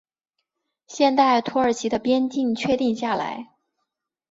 [0.87, 3.51] 现代土耳其的边境确定下来。